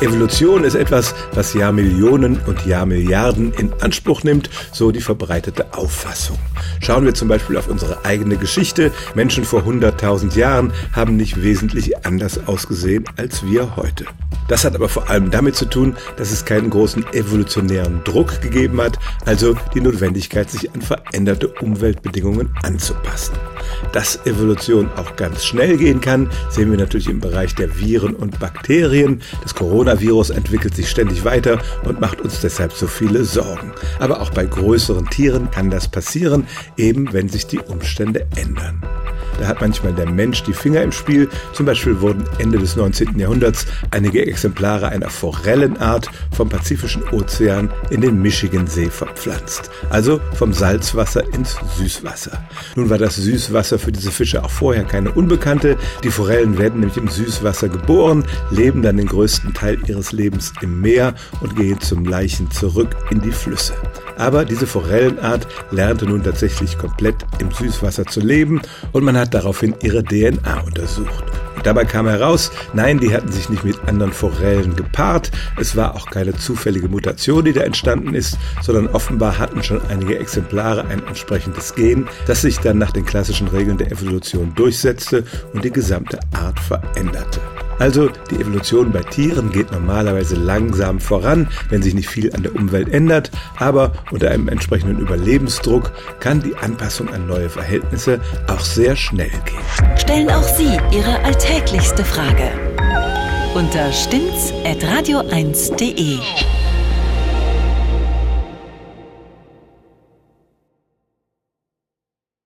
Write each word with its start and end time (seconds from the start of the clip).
Evolution 0.00 0.64
ist 0.64 0.74
etwas, 0.74 1.14
was 1.32 1.54
Jahrmillionen 1.54 2.40
und 2.46 2.66
Jahrmilliarden 2.66 3.52
in 3.54 3.72
Anspruch 3.80 4.24
nimmt, 4.24 4.50
so 4.72 4.92
die 4.92 5.00
verbreitete 5.00 5.74
Auffassung. 5.74 6.38
Schauen 6.80 7.04
wir 7.04 7.14
zum 7.14 7.28
Beispiel 7.28 7.56
auf 7.56 7.68
unsere 7.68 8.04
eigene 8.04 8.36
Geschichte. 8.36 8.92
Menschen 9.14 9.44
vor 9.44 9.62
100.000 9.62 10.36
Jahren 10.36 10.72
haben 10.92 11.16
nicht 11.16 11.42
wesentlich 11.42 12.04
anders 12.04 12.46
ausgesehen 12.46 13.04
als 13.16 13.44
wir 13.44 13.76
heute. 13.76 14.04
Das 14.48 14.64
hat 14.64 14.74
aber 14.74 14.88
vor 14.88 15.10
allem 15.10 15.30
damit 15.30 15.56
zu 15.56 15.64
tun, 15.66 15.96
dass 16.16 16.30
es 16.30 16.44
keinen 16.44 16.70
großen 16.70 17.04
evolutionären 17.12 18.02
Druck 18.04 18.40
gegeben 18.40 18.80
hat, 18.80 18.98
also 19.24 19.56
die 19.74 19.80
Notwendigkeit, 19.80 20.50
sich 20.50 20.72
an 20.72 20.82
veränderte 20.82 21.48
Umweltbedingungen 21.48 22.54
anzupassen. 22.62 23.34
Dass 23.92 24.24
Evolution 24.26 24.90
auch 24.96 25.16
ganz 25.16 25.44
schnell 25.44 25.76
gehen 25.76 26.00
kann, 26.00 26.30
sehen 26.50 26.70
wir 26.70 26.78
natürlich 26.78 27.08
im 27.08 27.20
Bereich 27.20 27.54
der 27.54 27.78
Viren 27.78 28.14
und 28.14 28.38
Bakterien. 28.38 29.22
Das 29.42 29.54
Coronavirus 29.54 30.30
entwickelt 30.30 30.74
sich 30.74 30.88
ständig 30.88 31.24
weiter 31.24 31.58
und 31.84 32.00
macht 32.00 32.20
uns 32.20 32.40
deshalb 32.40 32.72
so 32.72 32.86
viele 32.86 33.24
Sorgen. 33.24 33.72
Aber 33.98 34.20
auch 34.20 34.30
bei 34.30 34.44
größeren 34.44 35.08
Tieren 35.10 35.50
kann 35.50 35.70
das 35.70 35.88
passieren, 35.88 36.46
eben 36.76 37.12
wenn 37.12 37.28
sich 37.28 37.46
die 37.46 37.58
Umstände 37.58 38.26
ändern. 38.36 38.82
Da 39.38 39.46
hat 39.46 39.60
manchmal 39.60 39.92
der 39.92 40.08
Mensch 40.10 40.42
die 40.42 40.52
Finger 40.52 40.82
im 40.82 40.92
Spiel. 40.92 41.28
Zum 41.52 41.66
Beispiel 41.66 42.00
wurden 42.00 42.24
Ende 42.38 42.58
des 42.58 42.76
19. 42.76 43.18
Jahrhunderts 43.18 43.66
einige 43.90 44.26
Exemplare 44.26 44.88
einer 44.88 45.10
Forellenart 45.10 46.10
vom 46.32 46.48
Pazifischen 46.48 47.02
Ozean 47.12 47.70
in 47.90 48.00
den 48.00 48.20
Michigansee 48.20 48.90
verpflanzt. 48.90 49.70
Also 49.90 50.20
vom 50.34 50.52
Salzwasser 50.52 51.22
ins 51.34 51.56
Süßwasser. 51.76 52.42
Nun 52.74 52.90
war 52.90 52.98
das 52.98 53.16
Süßwasser 53.16 53.78
für 53.78 53.92
diese 53.92 54.10
Fische 54.10 54.44
auch 54.44 54.50
vorher 54.50 54.84
keine 54.84 55.12
Unbekannte. 55.12 55.76
Die 56.02 56.10
Forellen 56.10 56.58
werden 56.58 56.80
nämlich 56.80 56.96
im 56.96 57.08
Süßwasser 57.08 57.68
geboren, 57.68 58.24
leben 58.50 58.82
dann 58.82 58.96
den 58.96 59.06
größten 59.06 59.54
Teil 59.54 59.78
ihres 59.86 60.12
Lebens 60.12 60.52
im 60.62 60.80
Meer 60.80 61.14
und 61.40 61.56
gehen 61.56 61.80
zum 61.80 62.04
Leichen 62.04 62.50
zurück 62.50 62.96
in 63.10 63.20
die 63.20 63.32
Flüsse. 63.32 63.74
Aber 64.18 64.44
diese 64.44 64.66
Forellenart 64.66 65.46
lernte 65.70 66.06
nun 66.06 66.22
tatsächlich 66.22 66.78
komplett 66.78 67.26
im 67.38 67.50
Süßwasser 67.50 68.06
zu 68.06 68.20
leben 68.20 68.60
und 68.92 69.04
man 69.04 69.16
hat 69.16 69.25
daraufhin 69.34 69.74
ihre 69.82 70.02
DNA 70.02 70.60
untersucht. 70.64 71.24
Und 71.56 71.66
dabei 71.66 71.84
kam 71.84 72.06
heraus, 72.06 72.50
nein, 72.74 72.98
die 72.98 73.14
hatten 73.14 73.32
sich 73.32 73.48
nicht 73.48 73.64
mit 73.64 73.78
anderen 73.86 74.12
Forellen 74.12 74.76
gepaart, 74.76 75.30
es 75.58 75.74
war 75.76 75.94
auch 75.94 76.06
keine 76.10 76.34
zufällige 76.36 76.88
Mutation, 76.88 77.44
die 77.44 77.52
da 77.52 77.62
entstanden 77.62 78.14
ist, 78.14 78.38
sondern 78.62 78.88
offenbar 78.88 79.38
hatten 79.38 79.62
schon 79.62 79.80
einige 79.88 80.18
Exemplare 80.18 80.86
ein 80.86 81.06
entsprechendes 81.06 81.74
Gen, 81.74 82.06
das 82.26 82.42
sich 82.42 82.58
dann 82.58 82.78
nach 82.78 82.92
den 82.92 83.06
klassischen 83.06 83.48
Regeln 83.48 83.78
der 83.78 83.90
Evolution 83.90 84.54
durchsetzte 84.54 85.24
und 85.52 85.64
die 85.64 85.72
gesamte 85.72 86.20
Art 86.32 86.60
veränderte. 86.60 87.40
Also 87.78 88.08
die 88.30 88.36
Evolution 88.36 88.92
bei 88.92 89.02
Tieren 89.02 89.50
geht 89.50 89.72
normalerweise 89.72 90.36
langsam 90.36 91.00
voran, 91.00 91.48
wenn 91.68 91.82
sich 91.82 91.94
nicht 91.94 92.08
viel 92.08 92.34
an 92.34 92.42
der 92.42 92.54
Umwelt 92.54 92.88
ändert, 92.88 93.30
aber 93.58 93.92
unter 94.10 94.30
einem 94.30 94.48
entsprechenden 94.48 94.98
Überlebensdruck 94.98 95.92
kann 96.20 96.40
die 96.42 96.56
Anpassung 96.56 97.12
an 97.12 97.26
neue 97.26 97.50
Verhältnisse 97.50 98.20
auch 98.48 98.60
sehr 98.60 98.96
schnell 98.96 99.28
gehen. 99.28 99.98
Stellen 99.98 100.30
auch 100.30 100.42
Sie 100.42 100.78
Ihre 100.90 101.22
alltäglichste 101.24 102.02
Frage 102.04 102.50
unter 103.54 103.92
stimmtz.radio1.de. 103.92 106.18